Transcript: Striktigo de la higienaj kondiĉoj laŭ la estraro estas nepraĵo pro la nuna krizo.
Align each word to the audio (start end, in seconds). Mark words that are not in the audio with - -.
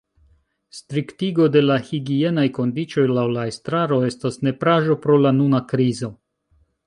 Striktigo 0.75 1.45
de 1.55 1.61
la 1.65 1.75
higienaj 1.89 2.45
kondiĉoj 2.55 3.05
laŭ 3.17 3.27
la 3.35 3.45
estraro 3.51 4.01
estas 4.07 4.41
nepraĵo 4.49 4.99
pro 5.07 5.21
la 5.27 5.35
nuna 5.43 5.63
krizo. 5.73 6.11